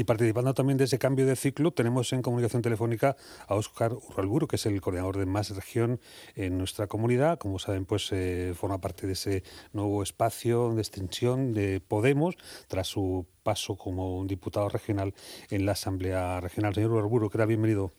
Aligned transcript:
Y 0.00 0.04
participando 0.04 0.54
también 0.54 0.78
de 0.78 0.84
ese 0.84 0.98
cambio 0.98 1.26
de 1.26 1.36
ciclo, 1.36 1.72
tenemos 1.72 2.10
en 2.14 2.22
comunicación 2.22 2.62
telefónica 2.62 3.16
a 3.46 3.54
Óscar 3.54 3.92
Urralburo, 3.92 4.48
que 4.48 4.56
es 4.56 4.64
el 4.64 4.80
coordinador 4.80 5.18
de 5.18 5.26
Más 5.26 5.54
Región 5.54 6.00
en 6.34 6.56
nuestra 6.56 6.86
comunidad. 6.86 7.38
Como 7.38 7.58
saben, 7.58 7.84
pues 7.84 8.10
eh, 8.12 8.54
forma 8.56 8.80
parte 8.80 9.06
de 9.06 9.12
ese 9.12 9.42
nuevo 9.74 10.02
espacio 10.02 10.72
de 10.72 10.80
extensión 10.80 11.52
de 11.52 11.82
Podemos 11.86 12.36
tras 12.66 12.88
su 12.88 13.26
paso 13.42 13.76
como 13.76 14.16
un 14.18 14.26
diputado 14.26 14.70
regional 14.70 15.12
en 15.50 15.66
la 15.66 15.72
Asamblea 15.72 16.40
Regional. 16.40 16.74
Señor 16.74 16.92
Urralburo, 16.92 17.28
¿qué 17.28 17.36
tal? 17.36 17.48
Bienvenido. 17.48 17.92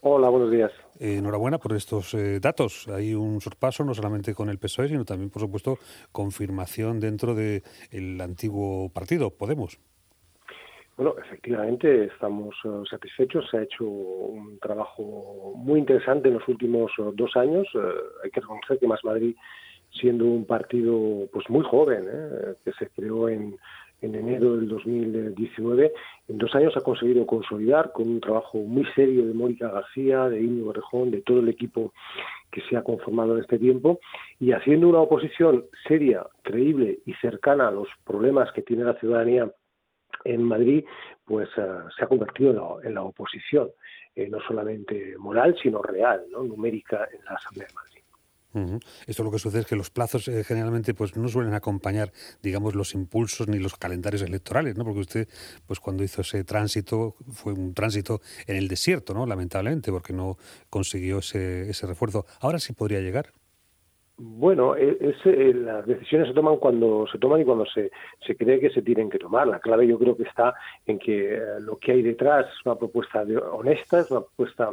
Hola, 0.00 0.30
buenos 0.30 0.50
días. 0.50 0.72
Eh, 1.00 1.16
enhorabuena 1.18 1.58
por 1.58 1.74
estos 1.74 2.14
eh, 2.14 2.40
datos. 2.40 2.88
Hay 2.88 3.12
un 3.12 3.42
sorpaso 3.42 3.84
no 3.84 3.92
solamente 3.92 4.34
con 4.34 4.48
el 4.48 4.56
PSOE, 4.56 4.88
sino 4.88 5.04
también, 5.04 5.28
por 5.28 5.42
supuesto, 5.42 5.78
confirmación 6.12 6.98
dentro 6.98 7.34
del 7.34 7.62
antiguo 8.22 8.88
partido, 8.88 9.28
Podemos. 9.28 9.78
Bueno, 10.96 11.14
efectivamente 11.18 12.04
estamos 12.04 12.54
eh, 12.64 12.68
satisfechos. 12.88 13.48
Se 13.50 13.58
ha 13.58 13.62
hecho 13.62 13.84
un 13.84 14.58
trabajo 14.60 15.54
muy 15.56 15.80
interesante 15.80 16.28
en 16.28 16.34
los 16.34 16.48
últimos 16.48 16.92
dos 17.14 17.36
años. 17.36 17.66
hay 18.22 18.30
que 18.30 18.40
reconocer 18.40 18.78
que 18.78 18.86
Más 18.86 19.04
Madrid, 19.04 19.34
siendo 19.90 20.24
un 20.24 20.44
partido 20.44 21.28
pues 21.32 21.48
muy 21.50 21.64
joven, 21.64 22.04
que 22.64 22.72
se 22.72 22.88
creó 22.90 23.28
en 23.28 23.56
en 24.04 24.14
enero 24.14 24.56
del 24.56 24.68
2019. 24.68 25.92
En 26.28 26.38
dos 26.38 26.54
años 26.54 26.76
ha 26.76 26.82
conseguido 26.82 27.26
consolidar 27.26 27.92
con 27.92 28.08
un 28.08 28.20
trabajo 28.20 28.58
muy 28.58 28.84
serio 28.94 29.26
de 29.26 29.34
Mónica 29.34 29.68
García, 29.68 30.28
de 30.28 30.42
Íñigo 30.42 30.72
Rejón, 30.72 31.10
de 31.10 31.22
todo 31.22 31.40
el 31.40 31.48
equipo 31.48 31.92
que 32.50 32.60
se 32.68 32.76
ha 32.76 32.82
conformado 32.82 33.34
en 33.34 33.42
este 33.42 33.58
tiempo 33.58 33.98
y 34.38 34.52
haciendo 34.52 34.88
una 34.88 35.00
oposición 35.00 35.64
seria, 35.88 36.26
creíble 36.42 37.00
y 37.04 37.14
cercana 37.14 37.68
a 37.68 37.72
los 37.72 37.88
problemas 38.04 38.52
que 38.52 38.62
tiene 38.62 38.84
la 38.84 38.94
ciudadanía 38.94 39.50
en 40.24 40.42
Madrid, 40.42 40.84
pues 41.24 41.48
eh, 41.56 41.62
se 41.96 42.04
ha 42.04 42.08
convertido 42.08 42.82
en 42.82 42.94
la, 42.94 43.02
oposición, 43.02 43.70
eh, 44.14 44.28
no 44.28 44.40
solamente 44.40 45.16
moral, 45.18 45.56
sino 45.62 45.82
real, 45.82 46.24
¿no? 46.30 46.42
numérica 46.42 47.08
en 47.12 47.24
la 47.24 47.32
Asamblea 47.32 47.68
de 47.68 47.74
Madrid. 47.74 47.94
Esto 49.06 49.24
lo 49.24 49.32
que 49.32 49.40
sucede 49.40 49.62
es 49.62 49.66
que 49.66 49.74
los 49.74 49.90
plazos 49.90 50.28
eh, 50.28 50.44
generalmente 50.44 50.94
pues 50.94 51.16
no 51.16 51.26
suelen 51.28 51.54
acompañar, 51.54 52.12
digamos, 52.40 52.76
los 52.76 52.94
impulsos 52.94 53.48
ni 53.48 53.58
los 53.58 53.74
calendarios 53.74 54.22
electorales, 54.22 54.76
¿no? 54.76 54.84
Porque 54.84 55.00
usted, 55.00 55.28
pues 55.66 55.80
cuando 55.80 56.04
hizo 56.04 56.20
ese 56.20 56.44
tránsito, 56.44 57.16
fue 57.32 57.52
un 57.52 57.74
tránsito 57.74 58.20
en 58.46 58.54
el 58.56 58.68
desierto, 58.68 59.12
¿no? 59.12 59.26
Lamentablemente, 59.26 59.90
porque 59.90 60.12
no 60.12 60.38
consiguió 60.70 61.18
ese, 61.18 61.68
ese 61.68 61.86
refuerzo. 61.88 62.26
Ahora 62.40 62.60
sí 62.60 62.72
podría 62.72 63.00
llegar. 63.00 63.32
Bueno, 64.16 64.76
e, 64.76 64.96
eh, 65.00 65.54
las 65.54 65.84
decisiones 65.86 66.28
se 66.28 66.34
toman 66.34 66.58
cuando 66.58 67.06
se 67.10 67.18
toman 67.18 67.40
y 67.40 67.44
cuando 67.44 67.66
se, 67.66 67.90
cree 68.36 68.60
que 68.60 68.70
se 68.70 68.82
tienen 68.82 69.10
que 69.10 69.18
tomar. 69.18 69.46
La 69.48 69.58
clave 69.58 69.86
yo 69.88 69.98
creo 69.98 70.16
que 70.16 70.22
está 70.22 70.54
en 70.86 70.98
que 70.98 71.34
eh, 71.34 71.40
lo 71.60 71.78
que 71.78 71.92
hay 71.92 72.02
detrás 72.02 72.46
es 72.46 72.64
una 72.64 72.76
propuesta 72.76 73.24
honesta, 73.52 74.00
es 74.00 74.10
una 74.10 74.20
propuesta 74.20 74.70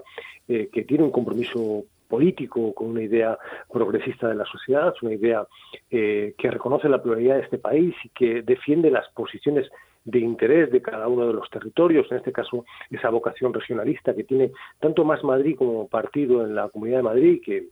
que 0.48 0.84
tiene 0.84 1.06
un 1.06 1.12
compromiso 1.12 1.86
político, 2.12 2.74
con 2.74 2.90
una 2.90 3.02
idea 3.02 3.40
progresista 3.72 4.28
de 4.28 4.36
la 4.36 4.46
sociedad, 4.46 4.94
una 5.02 5.14
idea 5.14 5.48
eh, 5.90 6.36
que 6.38 6.52
reconoce 6.52 6.90
la 6.90 7.02
pluralidad 7.02 7.38
de 7.38 7.44
este 7.44 7.58
país 7.58 7.96
y 8.04 8.10
que 8.10 8.42
defiende 8.42 8.92
las 8.92 9.08
posiciones 9.14 9.72
de 10.04 10.20
interés 10.20 10.70
de 10.72 10.82
cada 10.82 11.08
uno 11.08 11.26
de 11.26 11.34
los 11.34 11.50
territorios, 11.50 12.12
en 12.12 12.18
este 12.18 12.34
caso 12.34 12.66
esa 12.90 13.10
vocación 13.10 13.54
regionalista 13.54 14.14
que 14.14 14.26
tiene 14.26 14.52
tanto 14.80 15.06
más 15.06 15.24
Madrid 15.24 15.56
como 15.58 15.88
partido 15.88 16.46
en 16.46 16.54
la 16.54 16.68
Comunidad 16.68 16.98
de 16.98 17.04
Madrid, 17.04 17.42
que 17.44 17.68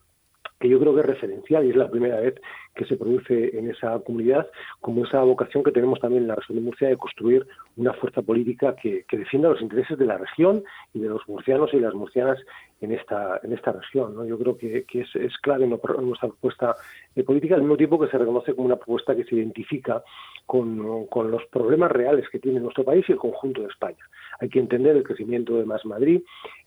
que 0.60 0.70
yo 0.70 0.80
creo 0.80 0.94
que 0.94 1.02
es 1.02 1.06
referencial 1.06 1.66
y 1.66 1.70
es 1.70 1.76
la 1.76 1.90
primera 1.90 2.20
vez 2.20 2.36
que 2.76 2.86
se 2.86 2.98
produce 2.98 3.58
en 3.58 3.70
esa 3.70 4.00
comunidad, 4.00 4.48
como 4.82 5.06
esa 5.06 5.22
vocación 5.22 5.64
que 5.64 5.72
tenemos 5.72 6.00
también 6.00 6.24
en 6.24 6.28
la 6.30 6.36
región 6.36 6.58
de 6.58 6.64
Murcia 6.64 6.88
de 6.88 6.98
construir 6.98 7.48
una 7.78 7.94
fuerza 7.94 8.22
política 8.22 8.76
que, 8.76 9.06
defienda 9.12 9.50
los 9.50 9.62
intereses 9.62 9.98
de 9.98 10.06
la 10.06 10.18
región 10.18 10.64
y 10.94 11.00
de 11.00 11.10
los 11.10 11.28
murcianos 11.28 11.74
y 11.74 11.80
las 11.80 11.94
murcianas 11.94 12.40
en 12.82 12.94
esta 12.94 13.40
en 13.44 13.54
esta 13.54 13.74
región. 13.74 14.16
¿no? 14.16 14.26
Yo 14.26 14.38
creo 14.38 14.58
que, 14.58 14.86
es, 14.90 15.16
es, 15.16 15.38
clave 15.40 15.66
en 15.66 15.70
nuestra 15.72 16.30
propuesta 16.30 16.76
de 17.16 17.24
política, 17.24 17.56
al 17.56 17.62
mismo 17.62 17.78
tiempo 17.78 18.00
que 18.00 18.10
se 18.10 18.18
reconoce 18.18 18.54
como 18.54 18.68
una 18.68 18.78
propuesta 18.78 19.16
que 19.16 19.26
se 19.26 19.36
identifica 19.36 20.04
con, 20.46 21.08
con 21.08 21.32
los 21.32 21.46
problemas 21.48 21.92
reales 21.92 22.28
que 22.30 22.40
tiene 22.40 22.60
nuestro 22.60 22.84
país 22.84 23.06
y 23.08 23.12
el 23.12 23.18
conjunto 23.18 23.62
de 23.62 23.68
España. 23.68 24.04
Hay 24.40 24.50
que 24.50 24.60
entender 24.60 24.96
el 24.96 25.04
crecimiento 25.04 25.58
de 25.58 25.66
Más 25.66 25.86
Madrid 25.86 26.22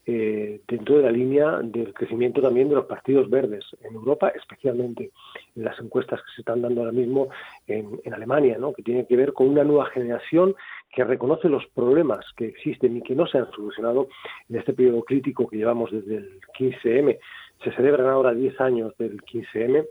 eh, 0.04 0.60
dentro 0.66 0.96
de 0.96 1.04
la 1.04 1.12
línea 1.12 1.60
del 1.62 1.94
crecimiento 1.94 2.42
también 2.42 2.68
de 2.68 2.74
los 2.74 2.86
partidos 2.86 3.30
verdes 3.30 3.64
en 3.82 3.94
Europa, 3.94 4.28
especialmente 4.30 5.12
en 5.54 5.64
las 5.64 5.78
encuestas 5.78 6.20
que 6.20 6.32
se 6.34 6.40
están 6.40 6.60
dando 6.60 6.80
ahora 6.80 6.92
mismo 6.92 7.28
en, 7.68 8.00
Alemania, 8.12 8.58
¿no? 8.58 8.72
que 8.72 8.82
tiene 8.82 9.06
que 9.06 9.16
ver 9.16 9.32
con 9.32 9.48
una 9.48 9.62
nueva 9.62 9.86
generación 9.86 10.54
que 10.92 11.04
reconoce 11.04 11.48
los 11.48 11.64
problemas 11.68 12.24
que 12.36 12.46
existen 12.46 12.96
y 12.96 13.02
que 13.02 13.14
no 13.14 13.26
se 13.26 13.38
han 13.38 13.50
solucionado 13.52 14.08
en 14.48 14.56
este 14.56 14.72
periodo 14.72 15.02
crítico 15.04 15.48
que 15.48 15.56
llevamos 15.56 15.92
desde 15.92 16.16
el 16.16 16.40
15M. 16.58 17.18
Se 17.62 17.72
celebran 17.72 18.08
ahora 18.08 18.34
10 18.34 18.60
años 18.60 18.92
del 18.98 19.22
15M 19.22 19.86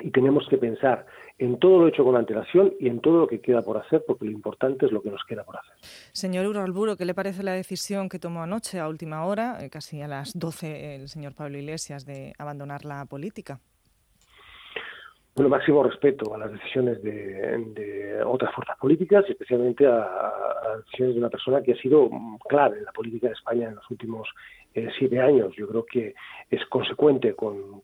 y 0.00 0.10
tenemos 0.10 0.46
que 0.48 0.58
pensar 0.58 1.06
en 1.38 1.58
todo 1.58 1.80
lo 1.80 1.88
hecho 1.88 2.04
con 2.04 2.16
antelación 2.16 2.74
y 2.80 2.88
en 2.88 3.00
todo 3.00 3.20
lo 3.20 3.26
que 3.26 3.40
queda 3.40 3.62
por 3.62 3.78
hacer, 3.78 4.02
porque 4.06 4.24
lo 4.24 4.30
importante 4.30 4.86
es 4.86 4.92
lo 4.92 5.02
que 5.02 5.10
nos 5.10 5.22
queda 5.24 5.44
por 5.44 5.56
hacer. 5.56 5.74
Señor 6.12 6.46
Uralburo, 6.46 6.96
¿qué 6.96 7.04
le 7.04 7.14
parece 7.14 7.42
la 7.42 7.52
decisión 7.52 8.08
que 8.08 8.18
tomó 8.18 8.42
anoche 8.42 8.78
a 8.78 8.88
última 8.88 9.24
hora, 9.24 9.58
eh, 9.60 9.70
casi 9.70 10.00
a 10.02 10.08
las 10.08 10.38
12, 10.38 10.96
el 10.96 11.08
señor 11.08 11.34
Pablo 11.34 11.58
Iglesias, 11.58 12.04
de 12.04 12.34
abandonar 12.38 12.84
la 12.84 13.04
política? 13.06 13.60
Bueno, 15.36 15.50
máximo 15.50 15.82
respeto 15.82 16.34
a 16.34 16.38
las 16.38 16.50
decisiones 16.50 17.02
de, 17.02 18.22
otras 18.24 18.54
fuerzas 18.54 18.78
políticas 18.78 19.22
y 19.28 19.32
especialmente 19.32 19.86
a, 19.86 19.90
las 19.90 20.78
decisiones 20.86 21.14
de 21.14 21.20
una 21.20 21.28
persona 21.28 21.60
que 21.60 21.72
ha 21.72 21.76
sido 21.76 22.08
clave 22.48 22.78
en 22.78 22.84
la 22.86 22.92
política 22.92 23.26
de 23.26 23.34
España 23.34 23.68
en 23.68 23.74
los 23.74 23.90
últimos 23.90 24.26
eh, 24.74 24.88
siete 24.98 25.20
años. 25.20 25.54
Yo 25.54 25.68
creo 25.68 25.84
que 25.84 26.14
es 26.50 26.64
consecuente 26.66 27.34
con, 27.34 27.82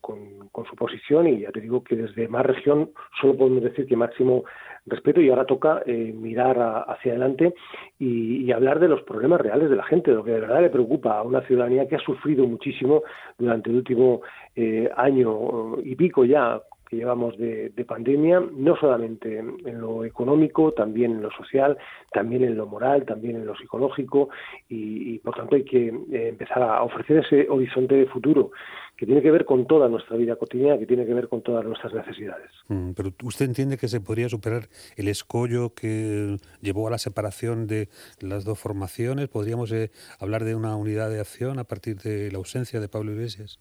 su 0.67 0.77
posición 0.77 1.29
y 1.29 1.41
ya 1.41 1.51
te 1.51 1.61
digo 1.61 1.85
que 1.85 1.95
desde 1.95 2.27
más 2.27 2.47
región 2.47 2.93
solo 3.21 3.37
podemos 3.37 3.63
decir 3.65 3.87
que 3.87 3.97
máximo 3.97 4.45
respeto 4.87 5.21
y 5.21 5.29
ahora 5.29 5.45
toca 5.45 5.83
eh, 5.85 6.15
mirar 6.15 6.57
hacia 6.89 7.13
adelante 7.13 7.53
y, 7.99 8.51
hablar 8.51 8.81
de 8.81 8.89
los 8.89 9.03
problemas 9.03 9.43
reales 9.43 9.69
de 9.69 9.77
la 9.77 9.85
gente, 9.85 10.11
lo 10.13 10.25
que 10.25 10.31
de 10.31 10.41
verdad 10.41 10.63
le 10.63 10.71
preocupa 10.71 11.19
a 11.19 11.23
una 11.23 11.43
ciudadanía 11.43 11.87
que 11.87 11.97
ha 11.97 12.01
sufrido 12.01 12.47
muchísimo 12.47 13.03
durante 13.39 13.69
el 13.69 13.77
último 13.77 14.23
eh, 14.57 14.91
año 14.97 15.79
y 15.83 15.95
pico 15.97 16.25
ya 16.25 16.61
que 16.93 16.99
llevamos 16.99 17.39
de, 17.39 17.73
pandemia, 17.89 18.39
no 18.53 18.77
solamente 18.77 19.39
en 19.39 19.81
lo 19.81 20.05
económico, 20.05 20.73
también 20.73 21.13
en 21.13 21.23
lo 21.23 21.31
social, 21.31 21.79
también 22.13 22.45
en 22.45 22.55
lo 22.55 22.67
moral, 22.67 23.07
también 23.07 23.37
en 23.37 23.47
lo 23.47 23.57
psicológico 23.57 24.29
y, 24.69 25.19
por 25.21 25.35
tanto 25.35 25.57
hay 25.57 25.65
que 25.65 25.87
eh, 25.89 26.29
empezar 26.29 26.63
a 26.63 26.83
ofrecer 26.83 27.25
ese 27.25 27.49
horizonte 27.49 27.95
de 27.95 28.07
futuro 28.07 28.51
que 28.95 29.07
tiene 29.07 29.23
que 29.23 29.31
ver 29.31 29.47
con 29.47 29.67
toda 29.67 29.89
nuestra 29.89 30.19
vida 30.19 30.37
cotidiana, 30.37 30.79
que 30.79 30.85
tiene 30.85 31.07
que 31.07 31.15
ver 31.15 31.29
con 31.29 31.41
todas 31.41 31.65
nuestras 31.65 31.95
necesidades. 31.95 32.51
Mm, 32.69 32.91
pero 32.91 33.11
usted 33.25 33.47
entiende 33.47 33.79
que 33.79 33.89
se 33.89 34.03
podría 34.03 34.29
superar 34.29 34.69
el 34.97 35.09
escollo 35.09 35.73
que 35.75 36.37
llevó 36.61 36.89
a 36.89 36.91
la 36.91 36.99
separación 36.99 37.67
de 37.67 37.89
las 38.21 38.45
dos 38.45 38.59
formaciones. 38.59 39.29
¿Podríamos 39.29 39.73
eh, 39.73 39.91
hablar 40.21 40.45
de 40.45 40.55
una 40.55 40.77
unidad 40.77 41.09
de 41.09 41.21
acción 41.21 41.59
a 41.59 41.65
partir 41.65 41.97
de 42.01 42.31
la 42.31 42.37
ausencia 42.37 42.81
de 42.81 42.89
Pablo 42.89 43.13
Iglesias? 43.13 43.61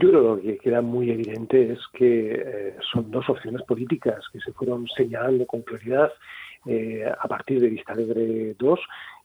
Yo 0.00 0.10
creo 0.10 0.22
que 0.22 0.28
lo 0.28 0.40
que 0.40 0.58
queda 0.58 0.80
muy 0.80 1.10
evidente 1.10 1.72
es 1.72 1.80
que 1.92 2.32
eh, 2.32 2.76
son 2.92 3.10
dos 3.10 3.28
opciones 3.28 3.62
políticas 3.62 4.24
que 4.32 4.38
se 4.38 4.52
fueron 4.52 4.86
señalando 4.96 5.44
con 5.44 5.62
claridad 5.62 6.12
eh, 6.66 7.04
a 7.04 7.26
partir 7.26 7.60
de 7.60 7.68
Vista 7.68 7.94
Alegre 7.94 8.54
2. 8.56 8.80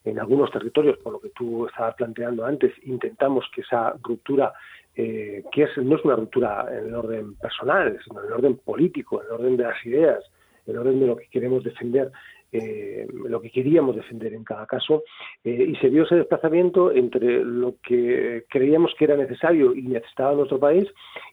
En 0.06 0.20
algunos 0.20 0.50
territorios, 0.50 0.98
por 0.98 1.14
lo 1.14 1.20
que 1.20 1.30
tú 1.30 1.68
estabas 1.68 1.94
planteando 1.94 2.44
antes, 2.44 2.74
intentamos 2.86 3.46
que 3.54 3.62
esa 3.62 3.94
ruptura, 4.02 4.52
eh, 4.96 5.44
que 5.52 5.64
es, 5.64 5.78
no 5.78 5.96
es 5.96 6.04
una 6.06 6.16
ruptura 6.16 6.66
en 6.72 6.88
el 6.88 6.96
orden 6.96 7.36
personal, 7.36 7.96
sino 8.04 8.22
en 8.22 8.26
el 8.26 8.34
orden 8.34 8.58
político, 8.58 9.22
en 9.22 9.28
el 9.28 9.34
orden 9.34 9.58
de 9.58 9.64
las 9.66 9.86
ideas, 9.86 10.24
en 10.66 10.74
el 10.74 10.80
orden 10.80 11.00
de 11.00 11.06
lo 11.06 11.18
que 11.18 11.28
queremos 11.28 11.64
defender, 11.64 12.12
eh, 12.54 13.08
lo 13.12 13.42
que 13.42 13.50
queríamos 13.50 13.96
defender 13.96 14.34
en 14.34 14.44
cada 14.44 14.66
caso, 14.66 15.04
eh, 15.44 15.66
y 15.70 15.76
se 15.78 15.90
dio 15.90 16.04
ese 16.04 16.16
desplazamiento 16.16 16.92
entre 16.92 17.44
lo 17.44 17.76
que 17.82 18.46
creíamos 18.50 18.94
que 18.98 19.06
era 19.06 19.18
necesario 19.18 19.76
y 19.76 19.84
necesitaba 19.84 20.36
nuestro 20.36 20.60
país, 20.60 20.88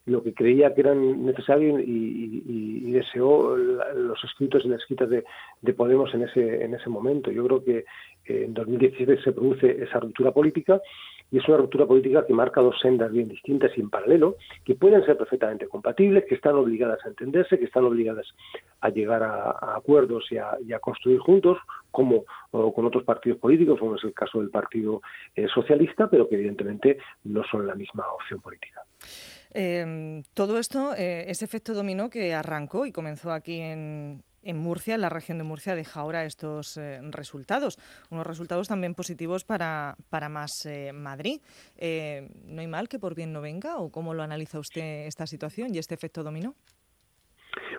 y 0.06 0.10
lo 0.10 0.22
que 0.22 0.32
creía 0.32 0.74
que 0.74 0.80
era 0.80 0.94
necesario 0.94 1.78
y, 1.78 2.90
deseó 2.90 3.56
los 3.56 4.22
escritos 4.24 4.64
y 4.64 4.68
las 4.68 4.80
escritas 4.80 5.08
de, 5.08 5.24
Podemos 5.74 6.12
en 6.14 6.22
ese, 6.24 6.64
en 6.64 6.74
ese 6.74 6.90
momento. 6.90 7.30
Yo 7.30 7.44
creo 7.46 7.64
que 7.64 7.84
en 8.44 8.54
2017 8.54 9.22
se 9.22 9.32
produce 9.32 9.82
esa 9.82 10.00
ruptura 10.00 10.32
política 10.32 10.80
y 11.30 11.38
es 11.38 11.48
una 11.48 11.58
ruptura 11.58 11.86
política 11.86 12.26
que 12.26 12.34
marca 12.34 12.60
dos 12.60 12.76
sendas 12.80 13.12
bien 13.12 13.28
distintas 13.28 13.70
y 13.76 13.80
en 13.80 13.90
paralelo, 13.90 14.36
que 14.64 14.74
pueden 14.74 15.04
ser 15.04 15.16
perfectamente 15.16 15.68
compatibles, 15.68 16.24
que 16.28 16.34
están 16.34 16.56
obligadas 16.56 16.98
a 17.04 17.08
entenderse, 17.08 17.58
que 17.58 17.66
están 17.66 17.84
obligadas 17.84 18.26
a 18.80 18.88
llegar 18.88 19.22
a, 19.22 19.76
acuerdos 19.76 20.24
y 20.30 20.38
a, 20.38 20.78
construir 20.80 21.18
juntos, 21.20 21.58
como 21.90 22.24
con 22.50 22.84
otros 22.84 23.04
partidos 23.04 23.38
políticos, 23.38 23.78
como 23.78 23.96
es 23.96 24.04
el 24.04 24.12
caso 24.12 24.40
del 24.40 24.50
Partido 24.50 25.02
eh, 25.36 25.46
Socialista, 25.54 26.10
pero 26.10 26.28
que 26.28 26.34
evidentemente 26.34 26.98
no 27.24 27.44
son 27.44 27.66
la 27.66 27.74
misma 27.74 28.04
opción 28.12 28.40
política. 28.40 28.82
Em, 29.52 30.22
todo 30.34 30.58
esto, 30.58 30.94
eh, 30.96 31.24
ese 31.28 31.44
efecto 31.44 31.74
dominó 31.74 32.08
que 32.10 32.34
arrancó 32.34 32.86
y 32.86 32.92
comenzó 32.92 33.32
aquí 33.32 33.60
en, 33.60 34.22
en 34.42 34.58
Murcia, 34.58 34.94
en 34.94 35.00
la 35.00 35.08
región 35.08 35.38
de 35.38 35.44
Murcia, 35.44 35.74
deja 35.74 36.00
ahora 36.00 36.24
estos 36.24 36.76
eh, 36.76 37.00
resultados. 37.02 37.78
Unos 38.10 38.26
resultados 38.26 38.68
también 38.68 38.94
positivos 38.94 39.44
para, 39.44 39.96
para 40.08 40.28
más 40.28 40.50
eh, 40.64 40.92
Madrid. 40.92 41.40
Eh, 41.76 42.30
¿No 42.44 42.60
hay 42.60 42.66
mal 42.66 42.88
que 42.88 42.98
por 42.98 43.14
bien 43.14 43.32
no 43.32 43.40
venga? 43.40 43.78
¿O 43.78 43.90
cómo 43.90 44.14
lo 44.14 44.22
analiza 44.22 44.58
usted 44.58 45.06
esta 45.06 45.26
situación 45.26 45.74
y 45.74 45.78
este 45.78 45.94
efecto 45.94 46.22
dominó? 46.22 46.54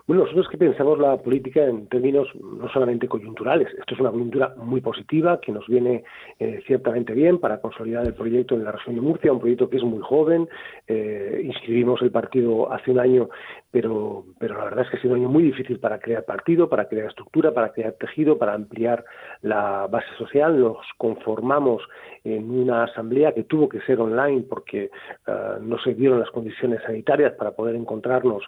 Bueno, 0.07 0.23
nosotros 0.23 0.47
que 0.49 0.57
pensamos 0.57 0.97
la 0.99 1.17
política 1.17 1.63
en 1.63 1.87
términos 1.87 2.27
no 2.35 2.67
solamente 2.69 3.07
coyunturales. 3.07 3.67
Esto 3.77 3.93
es 3.93 3.99
una 3.99 4.09
coyuntura 4.09 4.55
muy 4.57 4.81
positiva 4.81 5.39
que 5.39 5.51
nos 5.51 5.67
viene 5.67 6.03
eh, 6.39 6.59
ciertamente 6.65 7.13
bien 7.13 7.39
para 7.39 7.61
consolidar 7.61 8.05
el 8.05 8.13
proyecto 8.13 8.55
en 8.55 8.63
la 8.63 8.71
región 8.71 8.95
de 8.95 9.01
Murcia, 9.01 9.31
un 9.31 9.39
proyecto 9.39 9.69
que 9.69 9.77
es 9.77 9.83
muy 9.83 10.01
joven. 10.01 10.49
Eh, 10.87 11.41
inscribimos 11.43 12.01
el 12.01 12.11
partido 12.11 12.71
hace 12.73 12.91
un 12.91 12.99
año, 12.99 13.29
pero, 13.69 14.25
pero 14.39 14.57
la 14.57 14.65
verdad 14.65 14.85
es 14.85 14.89
que 14.89 14.97
ha 14.97 15.01
sido 15.01 15.13
un 15.13 15.19
año 15.21 15.29
muy 15.29 15.43
difícil 15.43 15.79
para 15.79 15.99
crear 15.99 16.25
partido, 16.25 16.67
para 16.67 16.87
crear 16.87 17.07
estructura, 17.07 17.53
para 17.53 17.71
crear 17.71 17.93
tejido, 17.93 18.37
para 18.37 18.53
ampliar 18.53 19.05
la 19.43 19.87
base 19.87 20.09
social. 20.17 20.59
Nos 20.59 20.77
conformamos 20.97 21.83
en 22.23 22.49
una 22.49 22.85
asamblea 22.85 23.33
que 23.33 23.43
tuvo 23.43 23.69
que 23.69 23.81
ser 23.81 23.99
online 23.99 24.43
porque 24.49 24.89
eh, 25.27 25.31
no 25.61 25.77
se 25.79 25.93
dieron 25.93 26.19
las 26.19 26.31
condiciones 26.31 26.81
sanitarias 26.83 27.33
para 27.33 27.51
poder 27.51 27.75
encontrarnos 27.75 28.43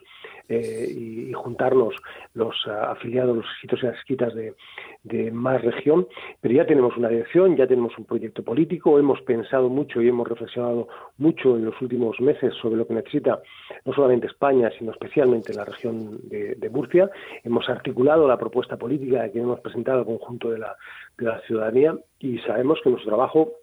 y, 0.50 1.32
juntarnos 1.44 1.94
los 2.34 2.56
uh, 2.66 2.92
afiliados, 2.92 3.36
los 3.36 3.46
escritos 3.46 3.84
y 3.84 3.86
las 3.86 3.98
escritas 3.98 4.34
de, 4.34 4.56
de, 5.04 5.32
más 5.32 5.62
región, 5.62 6.08
pero 6.42 6.56
ya 6.56 6.66
tenemos 6.66 6.96
una 6.98 7.10
dirección, 7.10 7.56
ya 7.56 7.68
tenemos 7.68 7.98
un 7.98 8.06
proyecto 8.06 8.44
político, 8.44 8.98
hemos 8.98 9.22
pensado 9.22 9.70
mucho 9.70 10.02
y 10.02 10.08
hemos 10.08 10.28
reflexionado 10.28 10.88
mucho 11.18 11.56
en 11.58 11.66
los 11.66 11.80
últimos 11.82 12.20
meses 12.20 12.54
sobre 12.62 12.78
lo 12.78 12.88
que 12.88 12.94
necesita 12.94 13.42
no 13.86 13.94
solamente 13.94 14.28
España, 14.28 14.72
sino 14.78 14.92
especialmente 14.92 15.54
la 15.54 15.66
región 15.66 16.20
de, 16.30 16.56
de 16.56 16.70
Murcia. 16.70 17.10
Hemos 17.44 17.70
articulado 17.70 18.28
la 18.28 18.38
propuesta 18.38 18.78
política 18.78 19.30
que 19.30 19.40
hemos 19.40 19.60
presentado 19.60 20.00
al 20.00 20.06
conjunto 20.06 20.50
de 20.50 20.60
la, 20.60 20.76
de 21.18 21.26
la 21.26 21.40
ciudadanía 21.42 21.96
y 22.20 22.40
sabemos 22.40 22.80
que 22.84 22.90
nuestro 22.90 23.12
trabajo 23.12 23.63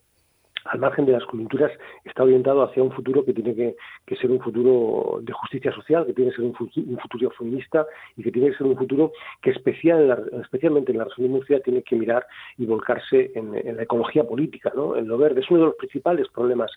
al 0.64 0.78
margen 0.78 1.06
de 1.06 1.12
las 1.12 1.24
coyunturas, 1.24 1.72
está 2.04 2.22
orientado 2.22 2.62
hacia 2.62 2.82
un 2.82 2.92
futuro 2.92 3.24
que 3.24 3.32
tiene 3.32 3.54
que, 3.54 4.16
ser 4.16 4.30
un 4.30 4.40
futuro 4.40 5.20
de 5.22 5.32
justicia 5.32 5.72
social, 5.72 6.06
que 6.06 6.12
tiene 6.12 6.30
que 6.30 6.36
ser 6.36 6.44
un, 6.44 6.54
futuro 6.54 7.30
feminista 7.30 7.86
y 8.16 8.22
que 8.22 8.32
tiene 8.32 8.50
que 8.50 8.56
ser 8.56 8.66
un 8.66 8.76
futuro 8.76 9.12
que 9.40 9.50
especial, 9.50 10.28
especialmente 10.42 10.92
en 10.92 10.98
la 10.98 11.04
región 11.04 11.26
de 11.26 11.32
Murcia 11.32 11.60
tiene 11.60 11.82
que 11.82 11.96
mirar 11.96 12.26
y 12.58 12.66
volcarse 12.66 13.32
en, 13.34 13.54
en 13.54 13.76
la 13.76 13.82
ecología 13.82 14.24
política, 14.24 14.72
¿no? 14.74 14.96
en 14.96 15.08
lo 15.08 15.18
verde. 15.18 15.40
Es 15.40 15.50
uno 15.50 15.60
de 15.60 15.66
los 15.66 15.76
principales 15.76 16.28
problemas 16.28 16.70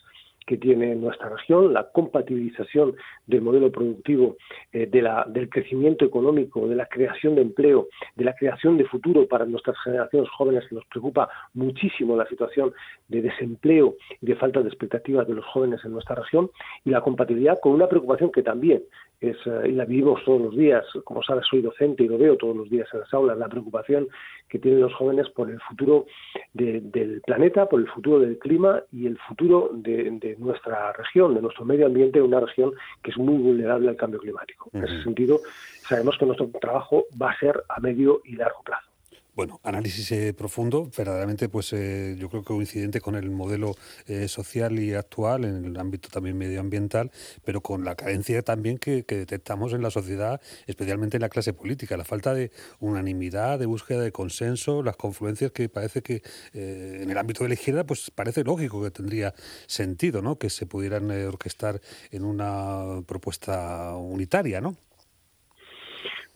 que 0.46 0.56
tiene 0.58 0.94
nuestra 0.94 1.28
región, 1.28 1.72
la 1.72 1.90
compatibilización 1.90 2.94
del 3.26 3.42
modelo 3.42 3.70
productivo, 3.70 4.36
eh, 4.72 4.86
de 4.86 5.02
la, 5.02 5.24
del 5.28 5.48
crecimiento 5.48 6.04
económico, 6.04 6.68
de 6.68 6.76
la 6.76 6.86
creación 6.86 7.34
de 7.34 7.42
empleo, 7.42 7.88
de 8.14 8.24
la 8.24 8.34
creación 8.34 8.76
de 8.76 8.84
futuro 8.84 9.26
para 9.26 9.46
nuestras 9.46 9.76
generaciones 9.82 10.28
jóvenes, 10.30 10.64
que 10.68 10.74
nos 10.74 10.84
preocupa 10.86 11.28
muchísimo 11.54 12.16
la 12.16 12.26
situación 12.26 12.72
de 13.08 13.22
desempleo 13.22 13.96
y 14.20 14.26
de 14.26 14.36
falta 14.36 14.60
de 14.60 14.68
expectativas 14.68 15.26
de 15.26 15.34
los 15.34 15.44
jóvenes 15.46 15.80
en 15.84 15.92
nuestra 15.92 16.16
región, 16.16 16.50
y 16.84 16.90
la 16.90 17.00
compatibilidad 17.00 17.58
con 17.60 17.72
una 17.72 17.88
preocupación 17.88 18.30
que 18.30 18.42
también 18.42 18.82
es, 19.20 19.36
eh, 19.46 19.68
y 19.68 19.72
la 19.72 19.84
vivimos 19.84 20.24
todos 20.24 20.40
los 20.40 20.56
días, 20.56 20.84
como 21.04 21.22
sabes, 21.22 21.44
soy 21.48 21.62
docente 21.62 22.04
y 22.04 22.08
lo 22.08 22.18
veo 22.18 22.36
todos 22.36 22.56
los 22.56 22.68
días 22.68 22.88
en 22.92 23.00
las 23.00 23.14
aulas, 23.14 23.38
la 23.38 23.48
preocupación 23.48 24.08
que 24.48 24.58
tienen 24.58 24.80
los 24.80 24.94
jóvenes 24.94 25.28
por 25.30 25.50
el 25.50 25.60
futuro 25.60 26.06
del 26.52 27.22
planeta, 27.26 27.68
por 27.68 27.80
el 27.80 27.88
futuro 27.88 28.20
del 28.20 28.38
clima 28.38 28.82
y 28.92 29.06
el 29.06 29.18
futuro 29.18 29.70
de, 29.72 30.36
nuestra 30.38 30.92
región, 30.92 31.34
de 31.34 31.42
nuestro 31.42 31.64
medio 31.64 31.86
ambiente, 31.86 32.20
una 32.20 32.40
región 32.40 32.72
que 33.02 33.10
es 33.10 33.18
muy 33.18 33.38
vulnerable 33.38 33.88
al 33.88 33.96
cambio 33.96 34.20
climático. 34.20 34.70
En 34.72 34.84
ese 34.84 35.02
sentido, 35.02 35.40
sabemos 35.88 36.16
que 36.18 36.26
nuestro 36.26 36.48
trabajo 36.60 37.06
va 37.20 37.30
a 37.30 37.38
ser 37.38 37.62
a 37.68 37.80
medio 37.80 38.20
y 38.24 38.36
largo 38.36 38.62
plazo. 38.62 38.93
Bueno, 39.36 39.60
análisis 39.64 40.12
eh, 40.12 40.32
profundo, 40.32 40.88
verdaderamente, 40.96 41.48
pues 41.48 41.72
eh, 41.72 42.14
yo 42.20 42.28
creo 42.30 42.42
que 42.42 42.54
coincidente 42.54 43.00
con 43.00 43.16
el 43.16 43.30
modelo 43.30 43.74
eh, 44.06 44.28
social 44.28 44.78
y 44.78 44.94
actual 44.94 45.44
en 45.44 45.64
el 45.64 45.76
ámbito 45.76 46.08
también 46.08 46.38
medioambiental, 46.38 47.10
pero 47.44 47.60
con 47.60 47.84
la 47.84 47.96
carencia 47.96 48.42
también 48.42 48.78
que, 48.78 49.02
detectamos 49.02 49.72
en 49.72 49.82
la 49.82 49.90
sociedad, 49.90 50.40
especialmente 50.68 51.16
en 51.16 51.22
la 51.22 51.30
clase 51.30 51.52
política, 51.52 51.96
la 51.96 52.04
falta 52.04 52.32
de 52.32 52.52
unanimidad, 52.78 53.58
de 53.58 53.66
búsqueda 53.66 54.02
de 54.02 54.12
consenso, 54.12 54.84
las 54.84 54.94
confluencias 54.96 55.50
que 55.50 55.68
parece 55.68 56.02
que 56.02 56.22
en 56.52 57.10
el 57.10 57.18
ámbito 57.18 57.42
de 57.42 57.48
la 57.48 57.54
izquierda, 57.54 57.84
pues 57.84 58.12
parece 58.12 58.44
lógico 58.44 58.84
que 58.84 58.92
tendría 58.92 59.34
sentido, 59.66 60.22
¿no? 60.22 60.38
Que 60.38 60.48
se 60.48 60.66
pudieran 60.66 61.10
orquestar 61.10 61.80
en 62.12 62.24
una 62.24 63.02
propuesta 63.06 63.96
unitaria, 63.96 64.60
¿no? 64.60 64.76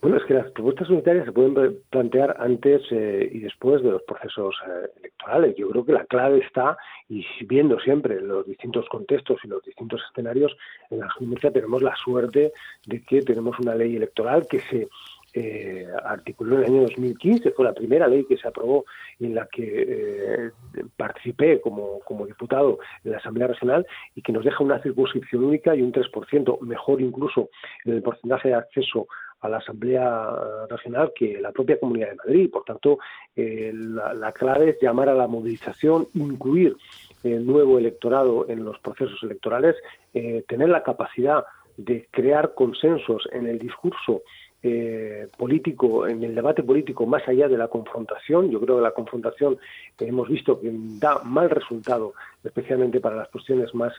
Bueno, 0.01 0.15
es 0.15 0.23
que 0.23 0.33
las 0.33 0.49
propuestas 0.51 0.89
unitarias 0.89 1.25
se 1.25 1.33
pueden 1.33 1.77
plantear 1.89 2.37
antes 2.39 2.83
eh, 2.89 3.29
y 3.33 3.39
después 3.39 3.83
de 3.83 3.91
los 3.91 4.01
procesos 4.03 4.55
eh, 4.65 4.87
electorales. 4.97 5.55
Yo 5.57 5.69
creo 5.69 5.85
que 5.85 5.91
la 5.91 6.05
clave 6.05 6.39
está, 6.39 6.77
y 7.09 7.25
viendo 7.45 7.77
siempre 7.81 8.21
los 8.21 8.45
distintos 8.45 8.87
contextos 8.87 9.39
y 9.43 9.49
los 9.49 9.61
distintos 9.61 10.01
escenarios, 10.09 10.55
en 10.89 10.99
la 10.99 11.09
Murcia 11.19 11.51
tenemos 11.51 11.81
la 11.81 11.93
suerte 11.97 12.53
de 12.85 13.01
que 13.01 13.21
tenemos 13.23 13.59
una 13.59 13.75
ley 13.75 13.97
electoral 13.97 14.47
que 14.49 14.61
se 14.61 14.87
eh, 15.33 15.85
articuló 16.05 16.55
en 16.55 16.63
el 16.63 16.69
año 16.69 16.81
2015, 16.83 17.51
fue 17.51 17.65
la 17.65 17.73
primera 17.73 18.07
ley 18.07 18.25
que 18.25 18.37
se 18.37 18.47
aprobó 18.47 18.85
en 19.19 19.35
la 19.35 19.47
que 19.47 19.85
eh, 19.87 20.51
participé 20.97 21.61
como, 21.61 21.99
como 21.99 22.25
diputado 22.25 22.79
en 23.03 23.11
la 23.11 23.17
Asamblea 23.17 23.47
Regional 23.47 23.85
y 24.15 24.21
que 24.23 24.31
nos 24.31 24.43
deja 24.43 24.63
una 24.63 24.81
circunscripción 24.81 25.43
única 25.43 25.75
y 25.75 25.81
un 25.81 25.91
3%, 25.91 26.61
mejor 26.61 27.01
incluso 27.01 27.49
en 27.85 27.93
el 27.93 28.01
porcentaje 28.01 28.49
de 28.49 28.55
acceso 28.55 29.07
a 29.41 29.49
la 29.49 29.57
Asamblea 29.57 30.29
Regional 30.69 31.11
que 31.15 31.39
la 31.39 31.51
propia 31.51 31.79
Comunidad 31.79 32.09
de 32.09 32.15
Madrid. 32.15 32.49
Por 32.51 32.63
tanto, 32.63 32.99
eh, 33.35 33.71
la, 33.73 34.31
clave 34.31 34.71
es 34.71 34.81
llamar 34.81 35.09
a 35.09 35.15
la 35.15 35.27
movilización, 35.27 36.07
incluir 36.13 36.75
el 37.23 37.45
nuevo 37.45 37.77
electorado 37.77 38.49
en 38.49 38.63
los 38.63 38.79
procesos 38.79 39.21
electorales, 39.23 39.75
eh, 40.13 40.43
tener 40.47 40.69
la 40.69 40.83
capacidad 40.83 41.43
de 41.77 42.07
crear 42.11 42.53
consensos 42.53 43.27
en 43.31 43.47
el 43.47 43.57
discurso 43.57 44.21
eh, 44.61 45.27
político, 45.37 46.05
en 46.05 46.21
el 46.21 46.35
debate 46.35 46.63
político 46.63 47.05
más 47.05 47.25
allá 47.29 47.47
de 47.47 47.57
la 47.57 47.69
confrontación. 47.69 48.51
Yo 48.51 48.59
creo 48.59 48.75
que 48.75 48.81
la 48.81 48.91
confrontación 48.91 49.57
hemos 49.97 50.27
visto 50.27 50.59
que 50.59 50.69
da 50.99 51.23
mal 51.23 51.49
resultado, 51.49 52.13
especialmente 52.43 52.99
para 52.99 53.15
las 53.15 53.29
cuestiones 53.29 53.73
más, 53.73 53.93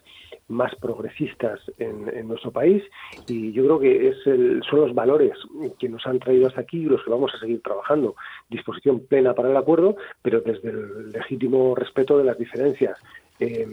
más 0.48 0.74
progresistas 0.76 1.60
en, 1.78 2.28
nuestro 2.28 2.50
país. 2.50 2.82
Y 3.26 3.52
yo 3.52 3.64
creo 3.64 3.80
que 3.80 4.08
es 4.08 4.16
son 4.68 4.80
los 4.80 4.94
valores 4.94 5.32
que 5.78 5.88
nos 5.88 6.06
han 6.06 6.18
traído 6.18 6.46
hasta 6.46 6.60
aquí 6.60 6.78
y 6.78 6.84
los 6.84 7.02
que 7.02 7.10
vamos 7.10 7.32
a 7.34 7.38
seguir 7.38 7.62
trabajando. 7.62 8.14
Disposición 8.50 9.00
plena 9.00 9.32
para 9.34 9.50
el 9.50 9.56
acuerdo, 9.56 9.96
pero 10.20 10.42
desde 10.42 10.68
el 10.68 11.10
legítimo 11.12 11.74
respeto 11.74 12.18
de 12.18 12.24
las 12.24 12.38
diferencias. 12.38 12.98
Eh, 13.38 13.66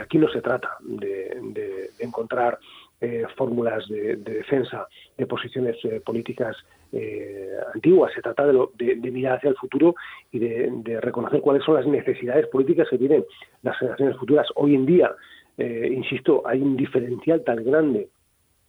aquí 0.00 0.18
no 0.18 0.28
se 0.28 0.40
trata 0.40 0.76
de 0.80 1.90
encontrar 2.00 2.58
eh, 3.04 3.24
fórmulas 3.36 3.88
de, 3.88 4.14
defensa 4.14 4.86
de 5.18 5.26
posiciones 5.26 5.76
eh, 5.82 6.00
políticas 6.06 6.56
eh, 6.92 7.50
antiguas. 7.74 8.12
Se 8.14 8.22
trata 8.22 8.46
de, 8.46 9.10
mirar 9.10 9.38
hacia 9.38 9.50
el 9.50 9.56
futuro 9.56 9.96
y 10.30 10.38
de, 10.38 11.00
reconocer 11.00 11.40
cuáles 11.40 11.64
son 11.64 11.74
las 11.74 11.86
necesidades 11.86 12.46
políticas 12.46 12.88
que 12.88 12.98
tienen 12.98 13.24
las 13.62 13.76
generaciones 13.76 14.16
futuras. 14.18 14.46
Hoy 14.54 14.76
en 14.76 14.86
día, 14.86 15.10
insisto, 15.58 16.42
hay 16.46 16.62
un 16.62 16.76
diferencial 16.76 17.42
tan 17.42 17.64
grande 17.64 18.08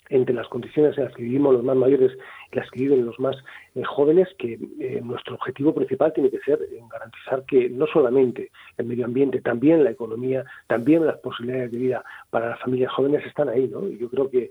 entre 0.09 0.35
las 0.35 0.47
condiciones 0.47 0.97
en 0.97 1.05
las 1.05 1.13
que 1.13 1.23
vivimos 1.23 1.53
los 1.53 1.63
más 1.63 1.75
mayores 1.75 2.11
y 2.51 2.55
las 2.55 2.69
que 2.71 2.81
viven 2.81 3.05
los 3.05 3.19
más 3.19 3.35
eh, 3.75 3.83
jóvenes, 3.83 4.27
que 4.37 4.59
eh, 4.79 5.01
nuestro 5.03 5.35
objetivo 5.35 5.73
principal 5.73 6.13
tiene 6.13 6.29
que 6.29 6.39
ser 6.39 6.59
garantizar 6.91 7.43
que 7.45 7.69
no 7.69 7.87
solamente 7.87 8.51
el 8.77 8.85
medio 8.85 9.05
ambiente, 9.05 9.41
también 9.41 9.83
la 9.83 9.91
economía, 9.91 10.43
también 10.67 11.05
las 11.05 11.17
posibilidades 11.19 11.71
de 11.71 11.77
vida 11.77 12.03
para 12.29 12.49
las 12.49 12.59
familias 12.59 12.91
jóvenes 12.91 13.25
están 13.25 13.49
ahí, 13.49 13.67
¿no? 13.67 13.87
Y 13.87 13.97
yo 13.97 14.09
creo 14.09 14.29
que, 14.29 14.49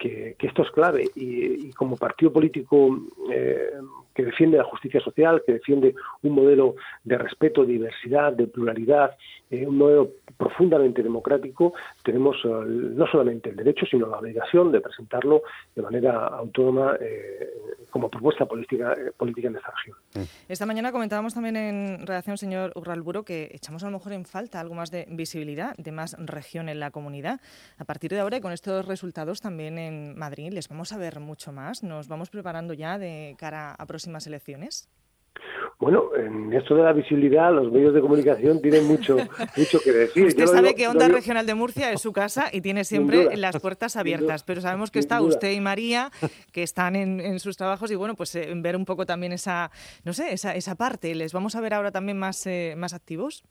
que, 0.00 0.36
esto 0.40 0.62
es 0.62 0.70
clave 0.70 1.10
y, 1.14 1.70
como 1.72 1.96
partido 1.96 2.32
político 2.32 2.98
eh, 3.30 3.70
que 4.14 4.24
defiende 4.24 4.58
la 4.58 4.64
justicia 4.64 5.00
social, 5.00 5.42
que 5.46 5.52
defiende 5.54 5.94
un 6.22 6.34
modelo 6.34 6.74
de 7.04 7.18
respeto, 7.18 7.64
diversidad, 7.64 8.32
de 8.32 8.46
pluralidad, 8.46 9.16
eh, 9.50 9.66
un 9.66 9.78
modelo 9.78 10.10
profundamente 10.36 11.02
democrático, 11.02 11.72
tenemos 12.04 12.36
eh, 12.44 12.48
no 12.48 13.06
solamente 13.06 13.50
el 13.50 13.56
derecho, 13.56 13.86
sino 13.90 14.06
la 14.06 14.18
obligación 14.18 14.70
de 14.70 14.80
presentarlo 14.80 15.42
de 15.74 15.82
manera 15.82 16.26
autónoma 16.28 16.96
eh, 17.00 17.50
como 17.90 18.08
propuesta 18.08 18.46
política, 18.46 18.94
política 19.16 19.48
en 19.48 19.56
esta 19.56 19.72
región. 19.76 19.96
Mm. 20.14 20.20
Esta 20.48 20.66
mañana 20.66 20.92
comentábamos 20.92 21.34
también 21.34 21.56
en 21.56 22.06
redacción, 22.06 22.38
señor 22.38 22.72
Urralburo, 22.76 23.24
que 23.24 23.50
echamos 23.52 23.82
a 23.82 23.86
lo 23.86 23.98
mejor 23.98 24.12
en 24.12 24.24
falta 24.24 24.60
algo 24.60 24.74
más 24.74 24.90
de 24.90 25.06
visibilidad, 25.10 25.74
de 25.76 25.92
más 25.92 26.16
región 26.18 26.68
en 26.68 26.78
la 26.78 26.90
comunidad. 26.90 27.40
A 27.78 27.84
partir 27.84 28.10
de 28.10 28.20
ahora, 28.20 28.36
y 28.36 28.40
con 28.40 28.52
estos 28.52 28.86
resultados 28.86 29.40
también 29.40 29.78
en 29.78 29.89
Madrid, 29.90 30.52
les 30.52 30.68
vamos 30.68 30.92
a 30.92 30.98
ver 30.98 31.20
mucho 31.20 31.52
más. 31.52 31.82
Nos 31.82 32.08
vamos 32.08 32.30
preparando 32.30 32.74
ya 32.74 32.98
de 32.98 33.34
cara 33.38 33.74
a 33.74 33.86
próximas 33.86 34.26
elecciones. 34.26 34.88
Bueno, 35.78 36.10
en 36.14 36.52
esto 36.52 36.74
de 36.74 36.82
la 36.82 36.92
visibilidad, 36.92 37.50
los 37.52 37.72
medios 37.72 37.94
de 37.94 38.02
comunicación 38.02 38.60
tienen 38.60 38.86
mucho, 38.86 39.16
mucho 39.56 39.80
que 39.80 39.92
decir. 39.92 40.26
Usted 40.26 40.46
sabe 40.46 40.74
que 40.74 40.86
Onda 40.88 41.08
Regional 41.08 41.46
de 41.46 41.54
Murcia 41.54 41.90
es 41.92 42.02
su 42.02 42.12
casa 42.12 42.48
y 42.52 42.60
tiene 42.60 42.84
siempre 42.84 43.34
las 43.36 43.58
puertas 43.60 43.96
abiertas, 43.96 44.42
pero 44.42 44.60
sabemos 44.60 44.90
que 44.90 44.98
está 44.98 45.22
usted 45.22 45.52
y 45.52 45.60
María, 45.60 46.10
que 46.52 46.62
están 46.62 46.96
en, 46.96 47.40
sus 47.40 47.56
trabajos 47.56 47.90
y 47.90 47.94
bueno, 47.94 48.14
pues 48.14 48.34
eh, 48.34 48.52
ver 48.56 48.76
un 48.76 48.84
poco 48.84 49.06
también 49.06 49.32
esa, 49.32 49.70
no 50.04 50.12
sé, 50.12 50.34
esa, 50.34 50.54
esa 50.54 50.74
parte. 50.74 51.14
¿Les 51.14 51.32
vamos 51.32 51.54
a 51.54 51.60
ver 51.62 51.72
ahora 51.72 51.90
también 51.90 52.18
más, 52.18 52.46
eh, 52.46 52.74
más 52.76 52.92
activos? 52.92 53.42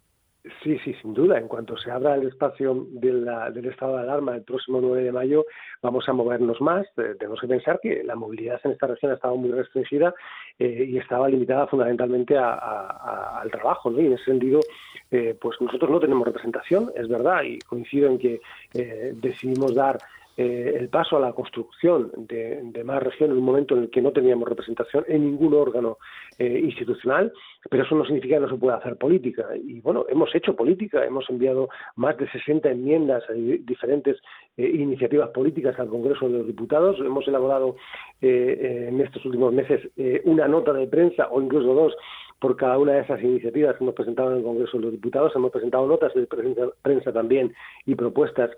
Sí, 0.64 0.80
sí, 0.86 0.94
sin 1.02 1.14
duda. 1.14 1.38
En 1.38 1.50
cuanto 1.50 1.78
se 1.78 1.92
abra 1.92 2.16
el 2.16 2.28
espacio 2.28 2.88
del 2.92 3.28
estado 3.66 3.98
de 3.98 4.04
alarma 4.04 4.36
el 4.36 4.44
próximo 4.44 4.80
9 4.80 5.04
de 5.04 5.12
mayo, 5.12 5.46
vamos 5.82 6.08
a 6.08 6.14
movernos 6.14 6.62
más. 6.62 6.88
Eh, 6.98 7.16
tenemos 7.20 7.42
que 7.42 7.48
pensar 7.48 7.80
que 7.82 8.04
la 8.06 8.16
movilidad 8.16 8.60
en 8.64 8.72
esta 8.72 8.88
región 8.88 9.12
ha 9.12 9.16
estado 9.16 9.36
muy 9.36 9.52
restringida 9.52 10.14
eh, 10.58 10.86
y 10.88 10.98
estaba 10.98 11.28
limitada 11.28 11.68
fundamentalmente 11.68 12.38
al 12.38 13.52
trabajo. 13.52 13.90
¿no? 13.90 14.00
Y 14.00 14.06
en 14.06 14.14
ese 14.14 14.26
sentido, 14.26 14.62
eh, 15.12 15.38
pues 15.40 15.60
nosotros 15.60 15.92
no 15.92 16.00
tenemos 16.00 16.26
representación, 16.26 16.90
es 16.96 17.10
verdad, 17.10 17.44
y 17.44 17.60
coincido 17.60 18.10
en 18.10 18.18
que 18.18 18.40
decidimos 19.22 19.76
dar 19.76 20.00
eh, 20.42 20.78
el 20.80 20.88
paso 20.88 21.18
a 21.18 21.20
la 21.20 21.34
construcción 21.34 22.14
de, 22.16 22.82
más 22.86 23.04
regiones 23.04 23.34
en 23.34 23.40
un 23.40 23.44
momento 23.44 23.76
en 23.76 23.84
el 23.84 23.90
que 23.90 24.02
no 24.02 24.14
teníamos 24.14 24.48
representación 24.48 25.04
en 25.10 25.26
ningún 25.26 25.54
órgano 25.54 25.98
eh, 26.38 26.62
institucional, 26.64 27.34
pero 27.70 27.84
eso 27.84 27.94
no 27.94 28.06
significa 28.06 28.36
que 28.36 28.44
no 28.44 28.50
se 28.50 28.56
pueda 28.56 28.78
hacer 28.78 28.96
política. 28.96 29.48
Y 29.62 29.82
bueno, 29.82 30.06
hemos 30.08 30.34
hecho 30.34 30.56
política, 30.56 31.04
hemos 31.04 31.30
enviado 31.30 31.68
más 31.98 32.16
de 32.16 32.32
60 32.32 32.72
enmiendas 32.72 33.22
a 33.30 33.34
diferentes 33.34 34.16
eh, 34.56 34.66
iniciativas 34.66 35.32
políticas 35.32 35.78
al 35.78 35.90
Congreso 35.90 36.30
de 36.30 36.38
los 36.38 36.48
Diputados, 36.48 36.98
hemos 37.02 37.28
elaborado 37.28 37.76
en 38.22 39.00
estos 39.00 39.26
últimos 39.26 39.54
meses 39.54 39.90
una 40.26 40.46
nota 40.48 40.74
de 40.74 40.88
prensa 40.88 41.30
o 41.32 41.42
incluso 41.42 41.74
dos 41.74 41.96
por 42.40 42.56
cada 42.56 42.78
una 42.78 42.94
de 42.94 43.02
esas 43.02 43.22
iniciativas 43.22 43.76
que 43.76 43.84
hemos 43.84 43.96
presentado 43.96 44.32
en 44.32 44.38
el 44.38 44.44
Congreso 44.44 44.78
de 44.78 44.84
los 44.84 44.92
Diputados. 44.94 45.34
Hemos 45.36 45.52
presentado 45.52 45.86
notas 45.88 46.14
de 46.14 46.28
prensa 46.82 47.14
también 47.14 47.54
y 47.86 47.96
propuestas 47.96 48.52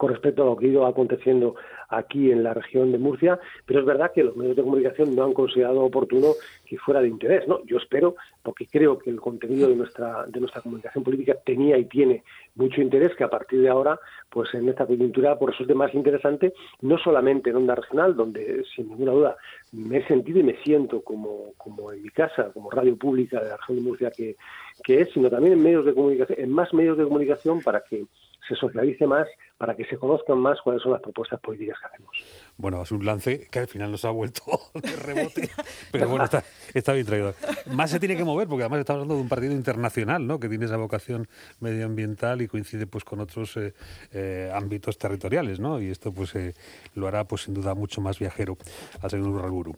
con 0.00 0.08
respecto 0.08 0.42
a 0.42 0.46
lo 0.46 0.56
que 0.56 0.64
ha 0.64 0.70
ido 0.70 0.86
aconteciendo 0.86 1.56
aquí 1.90 2.32
en 2.32 2.42
la 2.42 2.54
región 2.54 2.90
de 2.90 2.96
Murcia, 2.96 3.38
pero 3.66 3.80
es 3.80 3.84
verdad 3.84 4.12
que 4.14 4.24
los 4.24 4.34
medios 4.34 4.56
de 4.56 4.62
comunicación 4.62 5.14
no 5.14 5.24
han 5.24 5.34
considerado 5.34 5.82
oportuno 5.82 6.28
que 6.64 6.78
fuera 6.78 7.02
de 7.02 7.08
interés, 7.08 7.46
¿no? 7.46 7.62
Yo 7.66 7.76
espero, 7.76 8.16
porque 8.42 8.66
creo 8.66 8.98
que 8.98 9.10
el 9.10 9.20
contenido 9.20 9.68
de 9.68 9.76
nuestra 9.76 10.24
de 10.24 10.40
nuestra 10.40 10.62
comunicación 10.62 11.04
política 11.04 11.34
tenía 11.44 11.76
y 11.76 11.84
tiene 11.84 12.24
mucho 12.54 12.80
interés, 12.80 13.14
que 13.14 13.24
a 13.24 13.28
partir 13.28 13.60
de 13.60 13.68
ahora, 13.68 14.00
pues 14.30 14.54
en 14.54 14.70
esta 14.70 14.86
coyuntura, 14.86 15.38
por 15.38 15.50
resulte 15.50 15.74
más 15.74 15.92
interesante, 15.92 16.54
no 16.80 16.96
solamente 16.96 17.50
en 17.50 17.56
onda 17.56 17.74
regional, 17.74 18.16
donde 18.16 18.64
sin 18.74 18.88
ninguna 18.88 19.12
duda 19.12 19.36
me 19.72 19.98
he 19.98 20.06
sentido 20.06 20.40
y 20.40 20.44
me 20.44 20.56
siento 20.62 21.02
como, 21.02 21.52
como 21.58 21.92
en 21.92 22.02
mi 22.02 22.08
casa, 22.08 22.50
como 22.54 22.70
radio 22.70 22.96
pública 22.96 23.38
de 23.38 23.50
la 23.50 23.58
región 23.58 23.76
de 23.76 23.84
Murcia 23.84 24.10
que, 24.10 24.36
que 24.82 25.02
es, 25.02 25.10
sino 25.12 25.28
también 25.28 25.52
en 25.52 25.62
medios 25.62 25.84
de 25.84 25.92
comunicación, 25.92 26.40
en 26.40 26.50
más 26.50 26.72
medios 26.72 26.96
de 26.96 27.04
comunicación 27.04 27.60
para 27.60 27.82
que 27.82 28.06
se 28.48 28.54
socialice 28.54 29.06
más, 29.06 29.28
para 29.58 29.74
que 29.76 29.84
se 29.84 29.96
conozcan 29.96 30.38
más 30.38 30.60
cuáles 30.62 30.82
son 30.82 30.92
las 30.92 31.02
propuestas 31.02 31.40
políticas 31.40 31.78
que 31.78 31.86
hacemos. 31.86 32.49
Bueno, 32.60 32.82
es 32.82 32.92
un 32.92 33.06
lance 33.06 33.48
que 33.50 33.60
al 33.60 33.68
final 33.68 33.90
nos 33.90 34.04
ha 34.04 34.10
vuelto 34.10 34.42
de 34.74 34.94
rebote, 34.96 35.48
pero 35.90 36.08
bueno, 36.08 36.26
está, 36.74 36.92
bien 36.92 37.06
traído. 37.06 37.34
Más 37.72 37.90
se 37.90 37.98
tiene 37.98 38.18
que 38.18 38.24
mover, 38.24 38.48
porque 38.48 38.64
además 38.64 38.80
estamos 38.80 38.98
hablando 38.98 39.14
de 39.14 39.22
un 39.22 39.28
partido 39.30 39.52
internacional, 39.52 40.26
¿no? 40.26 40.38
que 40.38 40.48
tiene 40.50 40.66
esa 40.66 40.76
vocación 40.76 41.26
medioambiental 41.60 42.42
y 42.42 42.48
coincide 42.48 42.86
pues 42.86 43.04
con 43.04 43.20
otros 43.20 43.56
eh, 43.56 43.72
eh, 44.12 44.52
ámbitos 44.54 44.98
territoriales, 44.98 45.58
¿no? 45.58 45.80
y 45.80 45.88
esto 45.88 46.12
pues 46.12 46.34
eh, 46.34 46.54
lo 46.94 47.08
hará 47.08 47.24
pues 47.24 47.44
sin 47.44 47.54
duda 47.54 47.74
mucho 47.74 48.02
más 48.02 48.18
viajero 48.18 48.58
al 49.00 49.10
señor 49.10 49.28
Urralburu. 49.28 49.74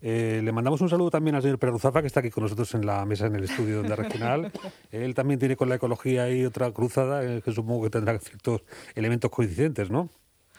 le 0.00 0.52
mandamos 0.52 0.80
un 0.80 0.88
saludo 0.88 1.10
también 1.10 1.36
al 1.36 1.42
señor 1.42 1.58
Perruzafa, 1.58 2.00
que 2.00 2.06
está 2.06 2.20
aquí 2.20 2.30
con 2.30 2.44
nosotros 2.44 2.72
en 2.74 2.86
la 2.86 3.04
mesa 3.04 3.26
en 3.26 3.36
el 3.36 3.44
estudio 3.44 3.82
de 3.82 3.94
Regional. 3.94 4.50
Él 4.90 5.14
también 5.14 5.38
tiene 5.38 5.54
con 5.54 5.68
la 5.68 5.74
ecología 5.74 6.24
ahí 6.24 6.46
otra 6.46 6.70
cruzada, 6.72 7.42
que 7.42 7.52
supongo 7.52 7.84
que 7.84 7.90
tendrá 7.90 8.18
ciertos 8.18 8.62
elementos 8.94 9.30
coincidentes, 9.30 9.90
¿no? 9.90 10.08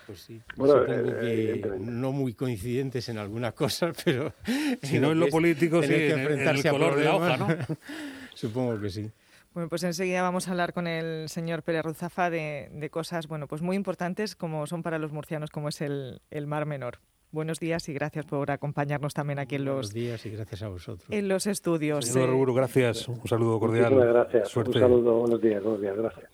Pues 0.05 0.19
sí, 0.19 0.41
supongo 0.55 0.85
que 0.85 0.93
eh, 1.21 1.61
no 1.79 2.11
muy 2.11 2.33
coincidentes 2.33 3.07
en 3.09 3.17
algunas 3.17 3.53
cosas, 3.53 3.95
pero... 4.05 4.33
Si 4.81 4.99
no 4.99 5.11
en 5.11 5.19
lo 5.19 5.27
político, 5.27 5.81
sí, 5.81 5.93
en, 5.93 6.19
el 6.19 6.63
color 6.63 6.95
de 6.95 7.05
la 7.05 7.15
hoja, 7.15 7.37
¿no? 7.37 7.47
supongo 8.33 8.79
que 8.79 8.89
sí. 8.89 9.11
Bueno, 9.53 9.69
pues 9.69 9.83
enseguida 9.83 10.23
vamos 10.23 10.47
a 10.47 10.51
hablar 10.51 10.73
con 10.73 10.87
el 10.87 11.29
señor 11.29 11.61
Pérez 11.61 11.83
Ruzafa 11.83 12.29
de, 12.29 12.89
cosas, 12.91 13.27
bueno, 13.27 13.47
pues 13.47 13.61
muy 13.61 13.75
importantes 13.75 14.35
como 14.35 14.65
son 14.65 14.81
para 14.81 14.97
los 14.97 15.11
murcianos, 15.11 15.51
como 15.51 15.69
es 15.69 15.81
el, 15.81 16.21
el 16.31 16.47
Mar 16.47 16.65
Menor. 16.65 16.99
Buenos 17.33 17.59
días 17.59 17.89
y 17.89 17.93
gracias 17.93 18.25
por 18.25 18.51
acompañarnos 18.51 19.13
también 19.13 19.39
aquí 19.39 19.55
en 19.55 19.65
los... 19.65 19.73
Buenos 19.73 19.93
días 19.93 20.25
y 20.27 20.29
gracias 20.29 20.61
a 20.61 20.67
vosotros. 20.67 21.07
En 21.09 21.27
los 21.27 21.47
estudios. 21.47 22.05
Señor 22.05 22.53
gracias. 22.53 23.07
Un 23.07 23.27
saludo 23.27 23.59
cordial. 23.59 23.91
Muchas 23.91 24.07
gracias. 24.09 24.55
Un 24.55 24.73
saludo, 24.73 25.13
buenos 25.19 25.41
días, 25.41 25.63
buenos 25.63 25.81
días, 25.81 25.97
gracias. 25.97 26.29